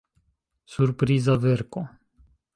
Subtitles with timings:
[0.75, 1.85] Surpriza verko!